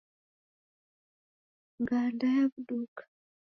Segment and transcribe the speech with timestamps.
[1.81, 3.01] Nganda yawuduka